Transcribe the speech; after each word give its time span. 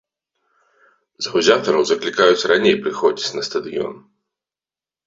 Заўзятараў 1.25 1.81
заклікаюць 1.91 2.47
раней 2.53 2.75
прыходзіць 2.87 3.35
на 3.39 3.47
стадыён. 3.51 3.95